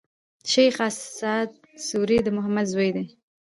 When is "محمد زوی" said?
2.37-2.89